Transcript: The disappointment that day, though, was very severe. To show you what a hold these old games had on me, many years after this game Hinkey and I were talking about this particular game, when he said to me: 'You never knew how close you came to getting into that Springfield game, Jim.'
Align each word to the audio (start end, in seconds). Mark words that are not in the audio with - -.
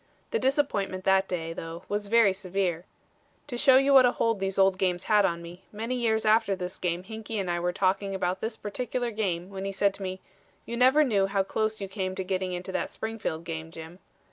The 0.31 0.39
disappointment 0.39 1.03
that 1.03 1.27
day, 1.27 1.53
though, 1.53 1.83
was 1.87 2.07
very 2.07 2.33
severe. 2.33 2.85
To 3.45 3.55
show 3.55 3.77
you 3.77 3.93
what 3.93 4.03
a 4.07 4.13
hold 4.13 4.39
these 4.39 4.57
old 4.57 4.79
games 4.79 5.03
had 5.03 5.25
on 5.25 5.43
me, 5.43 5.65
many 5.71 5.93
years 5.93 6.25
after 6.25 6.55
this 6.55 6.79
game 6.79 7.03
Hinkey 7.03 7.37
and 7.39 7.51
I 7.51 7.59
were 7.59 7.71
talking 7.71 8.15
about 8.15 8.41
this 8.41 8.57
particular 8.57 9.11
game, 9.11 9.51
when 9.51 9.63
he 9.63 9.71
said 9.71 9.93
to 9.93 10.01
me: 10.01 10.19
'You 10.65 10.75
never 10.75 11.03
knew 11.03 11.27
how 11.27 11.43
close 11.43 11.79
you 11.79 11.87
came 11.87 12.15
to 12.15 12.23
getting 12.23 12.51
into 12.51 12.71
that 12.71 12.89
Springfield 12.89 13.43
game, 13.43 13.69
Jim.' 13.69 13.99